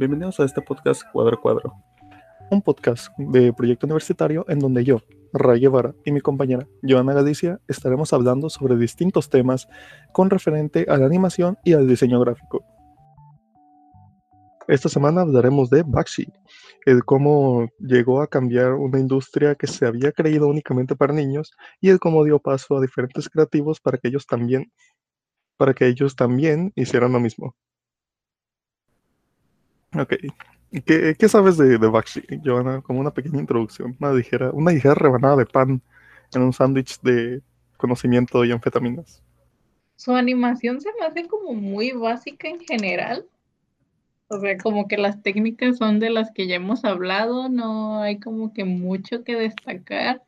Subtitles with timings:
[0.00, 1.74] bienvenidos a este podcast Cuadro Cuadro,
[2.50, 5.02] un podcast de proyecto universitario en donde yo,
[5.34, 9.68] Ray Guevara y mi compañera Joana Galicia estaremos hablando sobre distintos temas
[10.14, 12.64] con referente a la animación y al diseño gráfico.
[14.68, 16.32] Esta semana hablaremos de Bakshi,
[16.86, 21.90] el cómo llegó a cambiar una industria que se había creído únicamente para niños y
[21.90, 24.72] el cómo dio paso a diferentes creativos para que ellos también,
[25.58, 27.54] para que ellos también hicieran lo mismo.
[29.96, 30.14] Ok.
[30.84, 32.80] ¿Qué, sabes de, de Bakshi, Joana?
[32.80, 35.82] Como una pequeña introducción, una ligera, una ligera rebanada de pan
[36.32, 37.42] en un sándwich de
[37.76, 39.20] conocimiento y anfetaminas.
[39.96, 43.26] Su animación se me hace como muy básica en general.
[44.28, 48.20] O sea, como que las técnicas son de las que ya hemos hablado, no hay
[48.20, 50.22] como que mucho que destacar.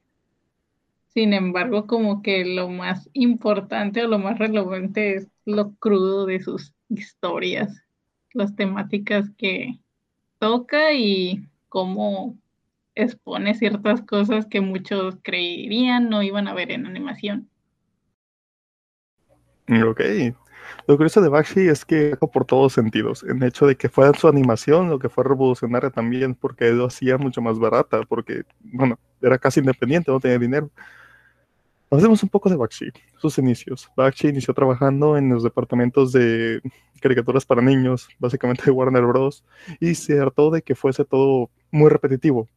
[1.15, 6.41] Sin embargo, como que lo más importante o lo más relevante es lo crudo de
[6.41, 7.85] sus historias
[8.35, 9.79] las temáticas que
[10.38, 12.37] toca y cómo
[12.95, 17.49] expone ciertas cosas que muchos creerían no iban a ver en animación.
[19.87, 20.01] Ok.
[20.87, 24.29] Lo curioso de Bakshi es que por todos sentidos, en hecho de que fue su
[24.29, 29.39] animación lo que fue revolucionaria también, porque lo hacía mucho más barata, porque, bueno, era
[29.39, 30.71] casi independiente, no tenía dinero.
[31.93, 33.90] Hablemos un poco de Bakshi, sus inicios.
[33.95, 36.62] Bakshi inició trabajando en los departamentos de
[37.02, 39.45] caricaturas para niños, básicamente de Warner Bros.
[39.79, 42.49] Y se hartó de que fuese todo muy repetitivo.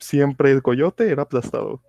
[0.00, 1.80] Siempre el coyote era aplastado.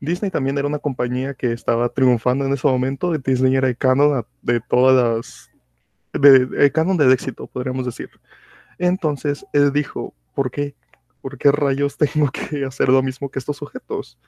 [0.00, 3.16] Disney también era una compañía que estaba triunfando en ese momento.
[3.16, 5.48] Disney era el canon de todas las.
[6.12, 8.10] De, el canon del éxito, podríamos decir.
[8.78, 10.74] Entonces él dijo: ¿Por qué?
[11.20, 14.18] ¿Por qué rayos tengo que hacer lo mismo que estos sujetos?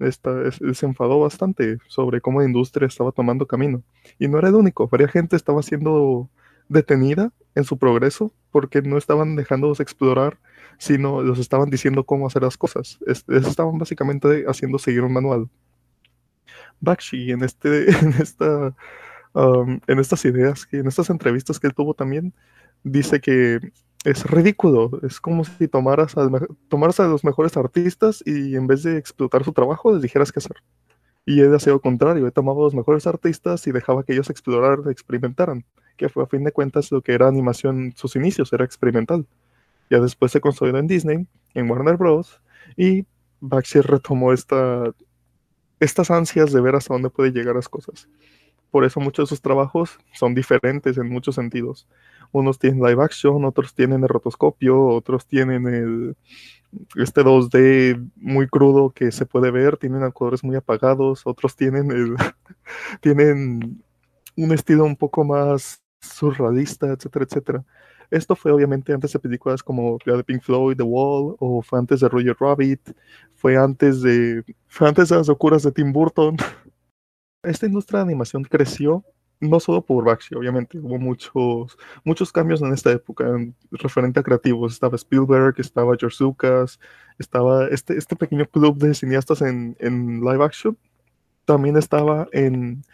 [0.00, 3.82] Se enfadó bastante sobre cómo la industria estaba tomando camino.
[4.18, 6.28] Y no era el único, varias gente estaba siendo
[6.68, 10.38] detenida en su progreso porque no estaban dejándolos explorar,
[10.78, 12.98] sino los estaban diciendo cómo hacer las cosas.
[13.06, 15.48] estaban básicamente haciendo seguir un manual.
[16.80, 18.74] Bakshi en, este, en, esta,
[19.34, 22.32] en estas ideas, en estas entrevistas que él tuvo también,
[22.82, 23.60] dice que
[24.04, 25.00] es ridículo.
[25.02, 29.92] Es como si tomaras a, los mejores artistas y en vez de explotar su trabajo,
[29.92, 30.56] les dijeras qué hacer.
[31.26, 34.90] Y hacía lo contrario, he tomado a los mejores artistas y dejaba que ellos exploraran,
[34.90, 35.64] experimentaran,
[35.96, 39.26] que fue a fin de cuentas lo que era animación, sus inicios, era experimental.
[39.90, 42.42] Ya después se consolidó en Disney, en Warner Bros.
[42.76, 43.06] Y
[43.40, 44.92] Bakshi retomó esta,
[45.80, 48.08] estas ansias de ver hasta dónde puede llegar las cosas.
[48.74, 51.86] Por eso muchos de sus trabajos son diferentes en muchos sentidos.
[52.32, 56.16] Unos tienen live action, otros tienen el rotoscopio, otros tienen el,
[56.96, 62.16] este 2D muy crudo que se puede ver, tienen colores muy apagados, otros tienen, el,
[63.00, 63.80] tienen
[64.36, 67.64] un estilo un poco más surrealista, etcétera, etcétera.
[68.10, 71.78] Esto fue obviamente antes de películas como la de Pink Floyd, The Wall, o fue
[71.78, 72.90] antes de Roger Rabbit,
[73.36, 76.36] fue antes de, fue antes de las locuras de Tim Burton.
[77.44, 79.04] Esta industria de animación creció
[79.40, 84.22] no solo por Bakshi, obviamente, hubo muchos, muchos cambios en esta época en, referente a
[84.22, 84.72] creativos.
[84.72, 86.80] Estaba Spielberg, estaba George Lucas,
[87.18, 90.76] estaba este, este pequeño club de cineastas en, en live action,
[91.44, 92.84] también estaba en,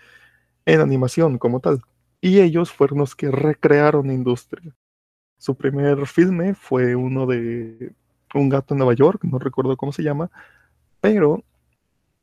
[0.67, 1.82] en animación como tal.
[2.21, 4.75] Y ellos fueron los que recrearon la industria.
[5.38, 7.93] Su primer filme fue uno de
[8.34, 10.31] un gato en Nueva York, no recuerdo cómo se llama,
[11.00, 11.43] pero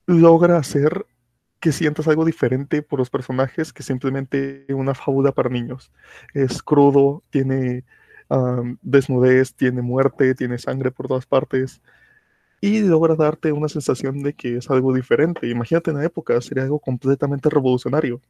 [0.06, 1.06] logra hacer
[1.68, 5.92] que sientas algo diferente por los personajes que simplemente una fábula para niños.
[6.34, 7.84] Es crudo, tiene
[8.82, 11.82] desnudez, tiene muerte, tiene sangre por todas partes
[12.62, 15.50] y logra darte una sensación de que es algo diferente.
[15.50, 18.22] Imagínate en la época, sería algo completamente revolucionario.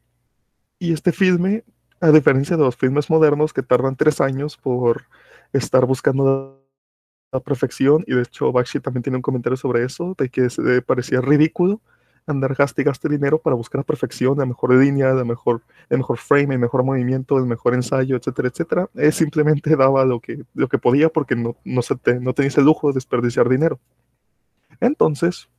[0.79, 1.63] Y este filme,
[2.01, 5.03] a diferencia de los filmes modernos que tardan tres años por
[5.53, 6.59] estar buscando
[7.31, 10.81] la perfección, y de hecho Bakshi también tiene un comentario sobre eso, de que se
[10.81, 11.81] parecía ridículo,
[12.27, 15.97] andar gaste y gaste dinero para buscar la perfección, la mejor línea, la mejor, el
[15.97, 18.89] mejor frame, el mejor movimiento, el mejor ensayo, etcétera, etcétera.
[18.95, 22.49] Él simplemente daba lo que, lo que podía porque no, no, se te, no tenía
[22.49, 23.79] ese lujo de desperdiciar dinero.
[24.79, 25.49] Entonces,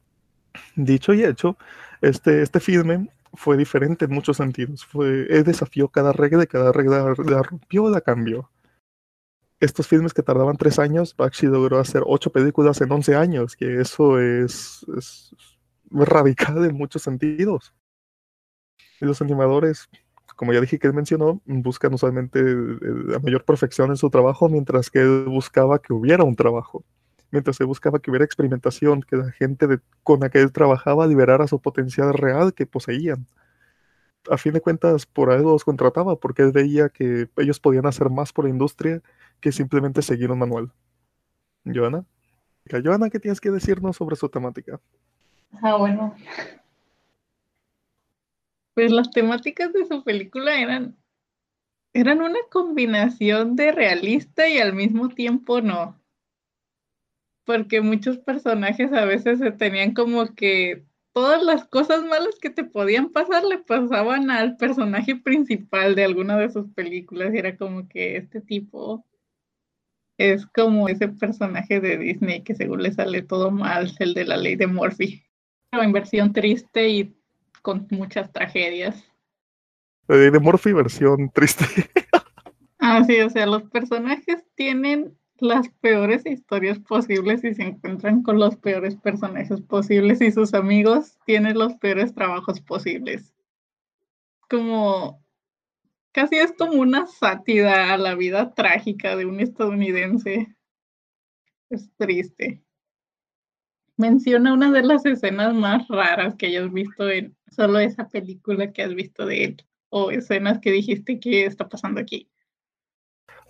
[0.77, 1.57] dicho y hecho,
[2.03, 4.85] este, este filme fue diferente en muchos sentidos.
[4.85, 8.51] Fue, él desafió cada regla cada regla la rompió, la cambió.
[9.61, 13.81] Estos filmes que tardaban tres años, Bakshi logró hacer ocho películas en once años, que
[13.81, 15.35] eso es, es
[15.91, 17.75] radical en muchos sentidos.
[19.01, 19.89] Y los animadores,
[20.37, 24.91] como ya dije que él mencionó, buscan usualmente la mayor perfección en su trabajo, mientras
[24.91, 26.85] que él buscaba que hubiera un trabajo.
[27.31, 31.47] Mientras él buscaba que hubiera experimentación, que la gente con la que él trabajaba liberara
[31.47, 33.27] su potencial real que poseían.
[34.31, 38.11] a fin de cuentas por algo los contrataba, porque él veía que ellos podían hacer
[38.11, 39.03] más por la industria
[39.41, 40.73] que simplemente seguir un manual.
[42.85, 44.81] Joana, ¿qué tienes que decirnos sobre su temática?
[45.53, 46.15] Ah, bueno.
[48.75, 50.97] Pues las temáticas de su película eran,
[51.93, 56.01] eran una combinación de realista y al mismo tiempo no.
[57.45, 62.63] Porque muchos personajes a veces se tenían como que todas las cosas malas que te
[62.63, 67.35] podían pasar le pasaban al personaje principal de alguna de sus películas.
[67.35, 69.05] Y era como que este tipo
[70.19, 74.37] es como ese personaje de Disney que según le sale todo mal, el de la
[74.37, 75.28] ley de Murphy.
[75.71, 77.15] Pero en versión triste y
[77.63, 79.05] con muchas tragedias.
[80.07, 81.65] De Murphy versión triste.
[82.79, 88.39] ah, sí, o sea, los personajes tienen las peores historias posibles y se encuentran con
[88.39, 93.35] los peores personajes posibles y sus amigos tienen los peores trabajos posibles.
[94.49, 95.23] Como
[96.13, 100.57] casi es como una sátira a la vida trágica de un estadounidense.
[101.71, 102.65] Es triste.
[103.99, 108.83] Menciona una de las escenas más raras que hayas visto en solo esa película que
[108.83, 112.31] has visto de él o escenas que dijiste que está pasando aquí.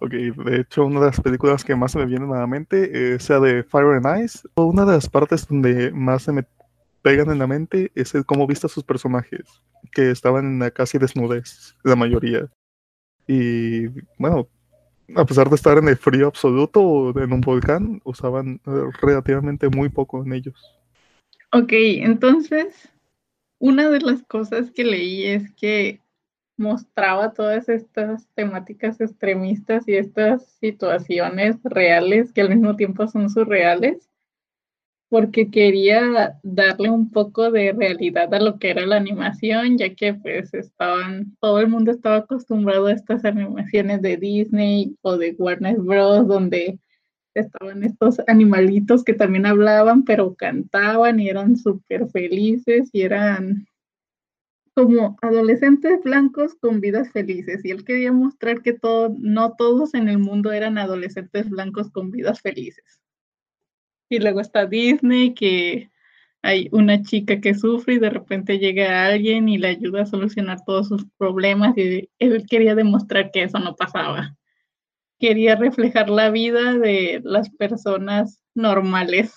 [0.01, 3.15] Ok, de hecho, una de las películas que más se me viene a la mente
[3.15, 4.49] es la de Fire and Ice.
[4.55, 6.45] Una de las partes donde más se me
[7.03, 9.63] pegan en la mente es el cómo viste a sus personajes,
[9.93, 12.49] que estaban casi desnudez, la mayoría.
[13.27, 14.49] Y bueno,
[15.15, 18.71] a pesar de estar en el frío absoluto o en un volcán, usaban eh,
[19.01, 20.79] relativamente muy poco en ellos.
[21.53, 22.91] Ok, entonces,
[23.59, 26.01] una de las cosas que leí es que
[26.57, 34.08] mostraba todas estas temáticas extremistas y estas situaciones reales que al mismo tiempo son surreales
[35.09, 40.15] porque quería darle un poco de realidad a lo que era la animación, ya que
[40.15, 45.79] pues estaban, todo el mundo estaba acostumbrado a estas animaciones de Disney o de Warner
[45.79, 46.79] Bros., donde
[47.35, 53.67] estaban estos animalitos que también hablaban, pero cantaban y eran súper felices y eran
[54.75, 57.65] como adolescentes blancos con vidas felices.
[57.65, 62.11] Y él quería mostrar que todo, no todos en el mundo eran adolescentes blancos con
[62.11, 63.01] vidas felices.
[64.09, 65.91] Y luego está Disney, que
[66.43, 70.65] hay una chica que sufre y de repente llega alguien y le ayuda a solucionar
[70.65, 74.37] todos sus problemas y él quería demostrar que eso no pasaba.
[75.19, 79.35] Quería reflejar la vida de las personas normales,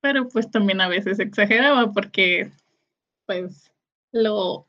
[0.00, 2.52] pero pues también a veces exageraba porque
[3.26, 3.72] pues
[4.12, 4.66] lo,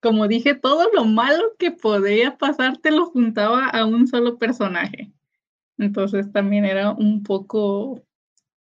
[0.00, 5.12] como dije, todo lo malo que podía pasar te lo juntaba a un solo personaje.
[5.76, 8.02] Entonces también era un poco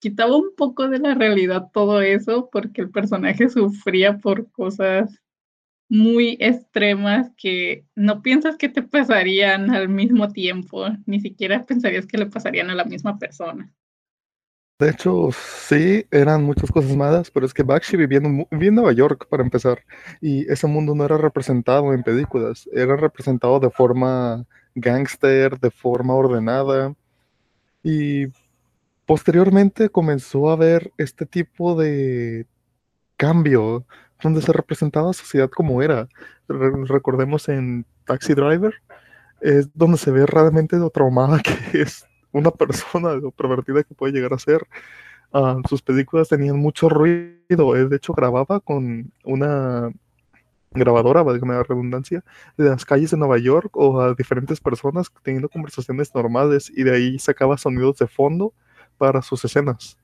[0.05, 5.19] quitaba un poco de la realidad todo eso porque el personaje sufría por cosas
[5.89, 12.19] muy extremas que no piensas que te pasarían al mismo tiempo, ni siquiera pensarías que
[12.19, 13.73] le pasarían a la misma persona.
[14.77, 18.93] De hecho, sí, eran muchas cosas malas, pero es que Bakshi vivía en, vivía Nueva
[18.93, 19.83] York para empezar,
[20.21, 26.13] y ese mundo no era representado en películas, era representado de forma gángster, de forma
[26.13, 26.93] ordenada,
[27.81, 28.27] y
[29.05, 32.47] Posteriormente comenzó a haber este tipo de
[33.17, 33.85] cambio
[34.21, 36.07] donde se representaba la sociedad como era.
[36.47, 38.73] recordemos en Taxi Driver,
[39.41, 41.39] es donde se ve realmente lo traumada
[41.71, 44.67] que es una persona, pervertida que puede llegar a ser.
[45.33, 49.91] Ah, sus películas tenían mucho ruido, él de hecho grababa con una
[50.71, 52.23] grabadora, valga la redundancia,
[52.57, 56.95] de las calles de Nueva York o a diferentes personas teniendo conversaciones normales y de
[56.95, 58.53] ahí sacaba sonidos de fondo
[58.97, 59.97] para sus escenas.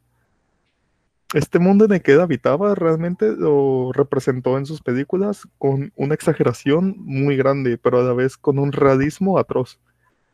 [1.34, 6.14] Este mundo en el que él habitaba realmente lo representó en sus películas con una
[6.14, 9.80] exageración muy grande, pero a la vez con un realismo atroz,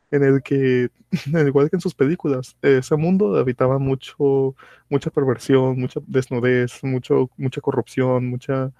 [0.09, 0.89] en el que,
[1.47, 4.55] igual que en sus películas, ese mundo habitaba mucho,
[4.89, 8.71] mucha perversión, mucha desnudez, mucho, mucha corrupción, mucha,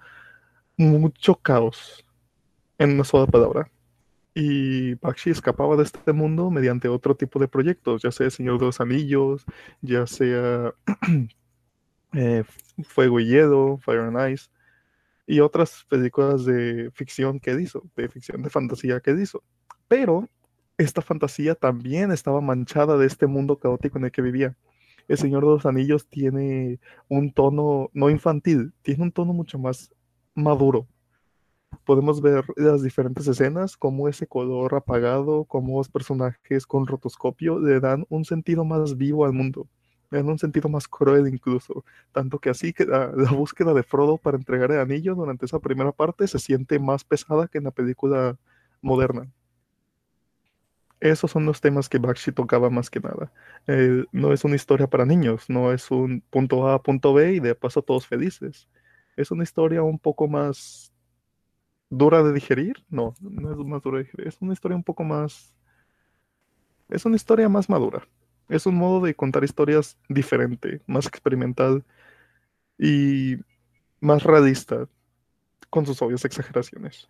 [0.76, 2.04] mucho caos,
[2.78, 3.70] en una sola palabra
[4.34, 8.66] y Bakshi escapaba de este mundo mediante otro tipo de proyectos, ya sea Señor de
[8.66, 9.44] los Anillos,
[9.80, 10.74] ya sea
[12.12, 12.44] eh,
[12.84, 14.48] Fuego y Hielo, Fire and Ice,
[15.26, 19.42] y otras películas de ficción que hizo, de ficción de fantasía que hizo.
[19.88, 20.28] Pero
[20.78, 24.56] esta fantasía también estaba manchada de este mundo caótico en el que vivía.
[25.08, 29.90] El Señor de los Anillos tiene un tono no infantil, tiene un tono mucho más
[30.34, 30.86] maduro,
[31.88, 37.80] podemos ver las diferentes escenas, como ese color apagado, como los personajes con rotoscopio le
[37.80, 39.66] dan un sentido más vivo al mundo.
[40.10, 44.36] en un sentido más cruel incluso, tanto que así que la, búsqueda de Frodo para
[44.36, 48.36] entregar el anillo durante esa primera parte se siente más pesada que en la película
[48.82, 49.30] moderna.
[51.00, 53.32] Esos son los temas que Bakshi tocaba más que nada.
[54.12, 57.54] No es una historia para niños, no es un punto A, punto B y de
[57.54, 58.68] paso todos felices.
[59.16, 60.92] Es una historia un poco más
[61.90, 62.84] dura de digerir.
[62.90, 64.28] No, no es más dura de digerir.
[64.28, 65.54] Es una historia un poco más...
[66.88, 68.08] Es una historia más madura.
[68.48, 71.84] Es un modo de contar historias diferente, más experimental
[72.78, 73.36] y
[74.00, 74.88] más realista,
[75.70, 77.08] con sus obvias exageraciones.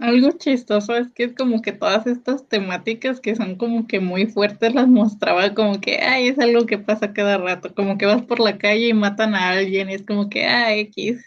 [0.00, 4.26] Algo chistoso es que es como que todas estas temáticas que son como que muy
[4.26, 8.22] fuertes las mostraba como que, ay, es algo que pasa cada rato, como que vas
[8.22, 11.24] por la calle y matan a alguien y es como que, ay, X.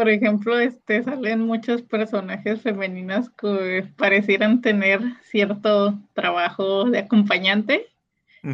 [0.00, 7.84] Por ejemplo, este, salen muchos personajes femeninas que parecieran tener cierto trabajo de acompañante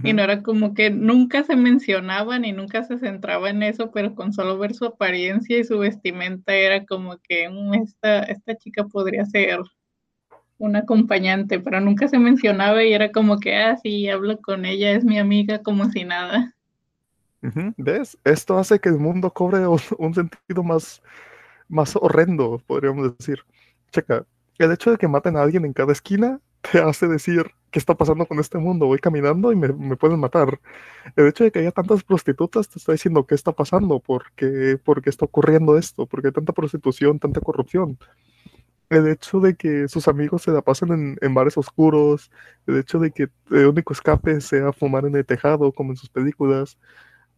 [0.03, 4.17] y no era como que nunca se mencionaba ni nunca se centraba en eso, pero
[4.17, 8.83] con solo ver su apariencia y su vestimenta era como que mm, esta, esta chica
[8.83, 9.61] podría ser
[10.59, 14.91] una acompañante, pero nunca se mencionaba y era como que, ah, sí, hablo con ella,
[14.91, 16.57] es mi amiga, como si nada.
[17.77, 18.19] ¿Ves?
[18.25, 21.01] Esto hace que el mundo cobre un, un, sentido más,
[21.69, 23.41] más horrendo, podríamos decir.
[23.93, 24.27] Checa,
[24.59, 27.95] el hecho de que maten a alguien en cada esquina te hace decir, ¿qué está
[27.95, 28.87] pasando con este mundo?
[28.87, 30.61] Voy caminando y me, me, pueden matar.
[31.15, 34.79] El hecho de que haya tantas prostitutas te está diciendo qué está pasando, por qué,
[34.83, 37.99] por qué está ocurriendo esto, por qué tanta prostitución, tanta corrupción.
[38.89, 42.31] El hecho de que sus amigos se la pasen en, en bares oscuros,
[42.67, 46.09] el hecho de que el único escape sea fumar en el tejado, como en sus
[46.09, 46.79] películas,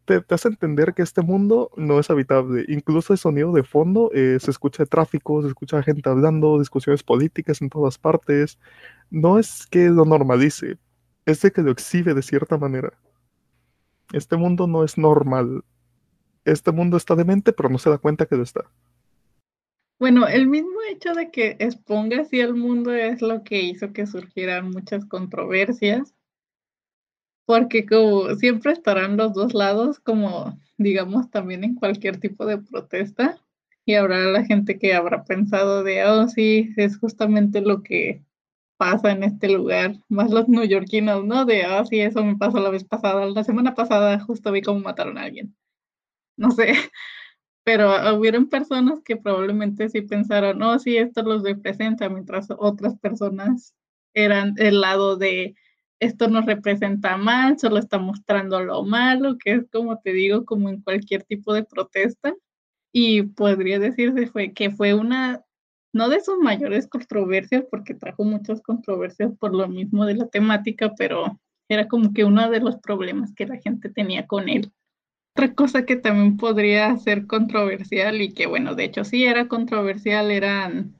[0.08, 2.64] te, hace entender que este mundo no es habitable.
[2.68, 7.60] Incluso el sonido de fondo, eh, se escucha tráfico, se escucha gente hablando, discusiones políticas
[7.60, 8.58] en todas partes.
[9.10, 10.78] No es que lo normalice,
[11.26, 12.92] es de que lo exhibe de cierta manera.
[14.12, 15.62] Este mundo no es normal.
[16.44, 18.64] Este mundo está demente, pero no se da cuenta que lo está.
[19.98, 24.06] Bueno, el mismo hecho de que exponga así al mundo es lo que hizo que
[24.06, 26.14] surgieran muchas controversias
[27.48, 33.38] porque como siempre estarán los dos lados, como digamos también en cualquier tipo de protesta,
[33.86, 38.22] y habrá la gente que habrá pensado de, oh, sí, es justamente lo que
[38.76, 41.46] pasa en este lugar, más los neoyorquinos, ¿no?
[41.46, 44.80] De, oh, sí, eso me pasó la vez pasada, la semana pasada justo vi cómo
[44.80, 45.56] mataron a alguien.
[46.36, 46.74] No sé,
[47.64, 53.74] pero hubieron personas que probablemente sí pensaron, oh, sí, esto los representa, mientras otras personas
[54.12, 55.54] eran el lado de,
[56.00, 60.68] esto nos representa mal, solo está mostrando lo malo, que es como te digo, como
[60.68, 62.34] en cualquier tipo de protesta.
[62.92, 65.44] Y podría decirse que fue una,
[65.92, 70.94] no de sus mayores controversias, porque trajo muchas controversias por lo mismo de la temática,
[70.96, 71.38] pero
[71.68, 74.72] era como que uno de los problemas que la gente tenía con él.
[75.34, 80.30] Otra cosa que también podría ser controversial y que bueno, de hecho sí era controversial,
[80.30, 80.97] eran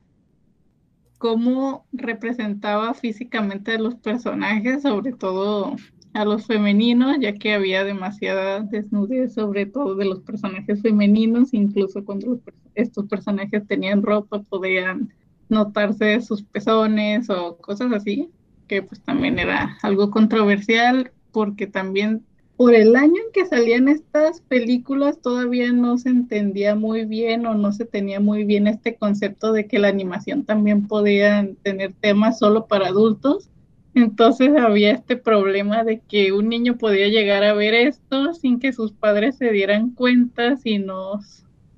[1.18, 5.76] cómo representaba físicamente a los personajes, sobre todo
[6.14, 12.04] a los femeninos, ya que había demasiada desnudez, sobre todo de los personajes femeninos, incluso
[12.04, 12.40] cuando
[12.74, 15.12] estos personajes tenían ropa podían
[15.48, 18.30] notarse sus pezones o cosas así,
[18.66, 22.24] que pues también era algo controversial porque también
[22.58, 27.54] por el año en que salían estas películas todavía no se entendía muy bien o
[27.54, 32.40] no se tenía muy bien este concepto de que la animación también podía tener temas
[32.40, 33.48] solo para adultos.
[33.94, 38.72] Entonces había este problema de que un niño podía llegar a ver esto sin que
[38.72, 41.20] sus padres se dieran cuenta, si no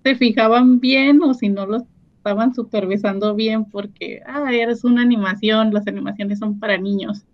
[0.03, 1.85] se fijaban bien o si no lo
[2.17, 7.27] estaban supervisando bien porque, ah, eres una animación, las animaciones son para niños.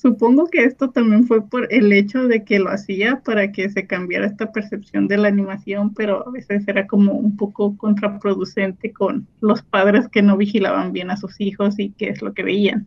[0.00, 3.88] Supongo que esto también fue por el hecho de que lo hacía para que se
[3.88, 9.26] cambiara esta percepción de la animación, pero a veces era como un poco contraproducente con
[9.40, 12.86] los padres que no vigilaban bien a sus hijos y qué es lo que veían.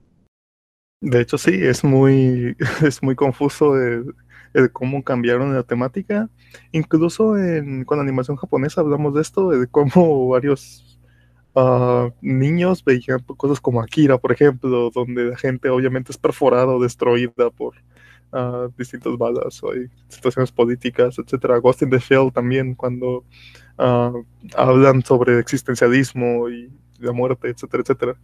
[1.02, 4.16] De hecho, sí, es muy, es muy confuso el,
[4.54, 6.30] el cómo cambiaron la temática.
[6.72, 10.91] Incluso en, con animación japonesa hablamos de esto, de cómo varios
[12.22, 17.50] Niños veían cosas como Akira, por ejemplo, donde la gente obviamente es perforada o destruida
[17.50, 17.76] por
[18.32, 21.58] uh, distintas balas o hay situaciones políticas, etcétera.
[21.60, 23.26] Ghost in the Shell también, cuando
[23.78, 24.24] uh,
[24.56, 28.18] hablan sobre existencialismo y la muerte, etcétera, etcétera.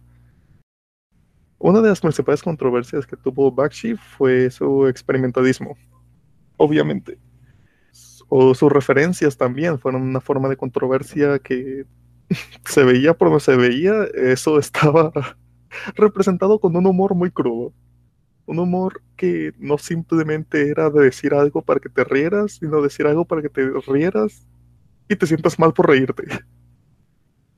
[1.58, 5.76] Una de las principales controversias que tuvo Bakshi fue su experimentalismo,
[6.56, 7.18] obviamente.
[8.28, 11.84] O sus referencias también fueron una forma de controversia que
[12.64, 15.12] se veía por donde se veía, eso estaba
[15.94, 17.72] representado con un humor muy crudo.
[18.46, 23.06] Un humor que no simplemente era de decir algo para que te rieras, sino decir
[23.06, 24.46] algo para que te rieras
[25.08, 26.24] y te sientas mal por reírte.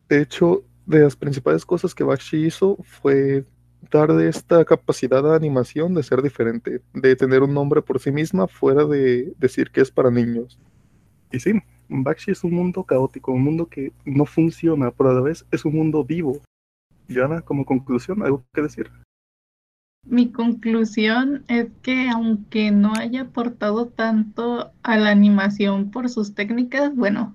[0.09, 3.45] De hecho, de las principales cosas que Bakshi hizo fue
[3.91, 8.49] darle esta capacidad de animación de ser diferente, de tener un nombre por sí misma
[8.49, 10.59] fuera de decir que es para niños.
[11.31, 11.53] Y sí,
[11.91, 15.65] Bakshi es un mundo caótico, un mundo que no funciona, pero a la vez es
[15.65, 16.41] un mundo vivo.
[17.09, 18.91] Yana, como conclusión, ¿algo que decir?
[20.07, 26.95] Mi conclusión es que aunque no haya aportado tanto a la animación por sus técnicas,
[26.95, 27.35] bueno,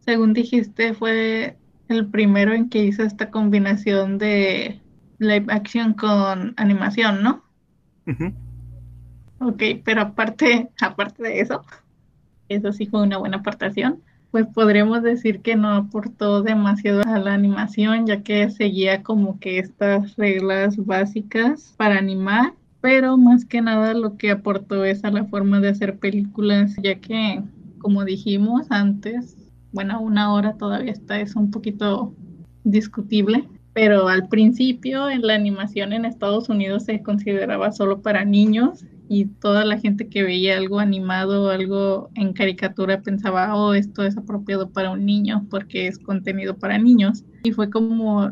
[0.00, 1.56] según dijiste, fue
[1.88, 4.80] el primero en que hizo esta combinación de
[5.18, 7.44] live action con animación, ¿no?
[9.40, 11.64] Ok, pero aparte, aparte de eso,
[12.54, 17.34] eso sí fue una buena aportación, pues podríamos decir que no aportó demasiado a la
[17.34, 23.94] animación, ya que seguía como que estas reglas básicas para animar, pero más que nada
[23.94, 27.42] lo que aportó es a la forma de hacer películas, ya que,
[27.78, 29.36] como dijimos antes,
[29.72, 32.14] bueno, una hora todavía está, es un poquito
[32.64, 38.84] discutible, pero al principio en la animación en Estados Unidos se consideraba solo para niños
[39.12, 44.16] y toda la gente que veía algo animado algo en caricatura pensaba, oh, esto es
[44.16, 47.24] apropiado para un niño porque es contenido para niños.
[47.42, 48.30] Y fue como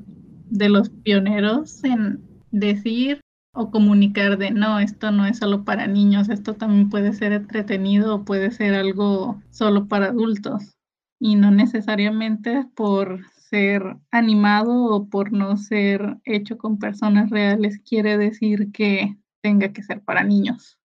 [0.50, 2.20] de los pioneros en
[2.52, 3.20] decir
[3.52, 8.24] o comunicar de, no, esto no es solo para niños, esto también puede ser entretenido
[8.24, 10.76] puede ser algo solo para adultos
[11.18, 18.16] y no necesariamente por ser animado o por no ser hecho con personas reales quiere
[18.16, 20.78] decir que tenga que ser para niños.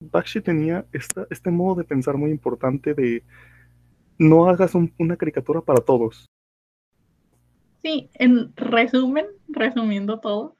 [0.00, 3.24] Bakshi tenía esta, este modo de pensar muy importante de
[4.18, 6.26] no hagas una caricatura para todos.
[7.82, 10.56] Sí, en resumen, resumiendo todo,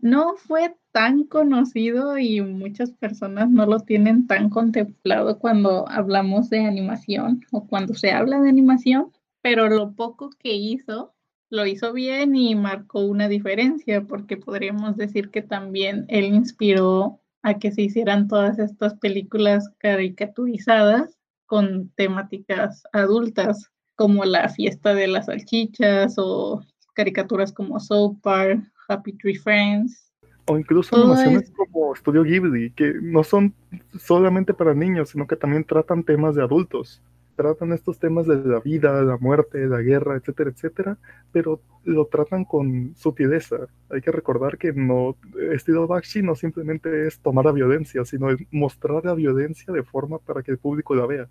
[0.00, 6.64] no fue tan conocido y muchas personas no lo tienen tan contemplado cuando hablamos de
[6.64, 11.14] animación o cuando se habla de animación, pero lo poco que hizo
[11.50, 17.58] lo hizo bien y marcó una diferencia porque podríamos decir que también él inspiró a
[17.58, 25.26] que se hicieran todas estas películas caricaturizadas con temáticas adultas como la fiesta de las
[25.26, 26.62] salchichas o
[26.94, 30.12] caricaturas como Soap Park, Happy Tree Friends.
[30.46, 33.54] O incluso animaciones como Studio Ghibli, que no son
[33.98, 37.02] solamente para niños, sino que también tratan temas de adultos.
[37.38, 40.98] Tratan estos temas de la vida, la muerte, la guerra, etcétera, etcétera,
[41.30, 43.68] pero lo tratan con sutileza.
[43.90, 45.16] Hay que recordar que no,
[45.52, 50.42] estilo Bakshi no simplemente es tomar la violencia, sino mostrar la violencia de forma para
[50.42, 51.28] que el público la vea.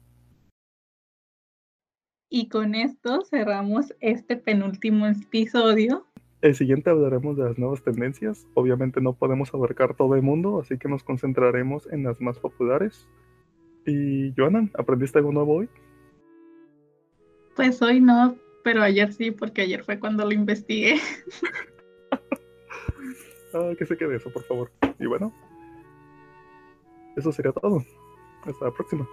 [2.30, 6.06] Y con esto cerramos este penúltimo episodio
[6.40, 8.48] el siguiente hablaremos de las nuevas tendencias.
[8.54, 13.08] Obviamente no podemos abarcar todo el mundo, así que nos concentraremos en las más populares.
[13.88, 15.70] Y Joana, ¿aprendiste algo nuevo hoy?
[17.58, 21.02] Pues hoy no, pero ayer sí, porque ayer fue cuando lo investigué.
[23.54, 24.72] ah, que se quede eso, por favor.
[25.00, 25.34] Y bueno,
[27.18, 27.84] eso sería todo.
[28.46, 29.10] Hasta la próxima.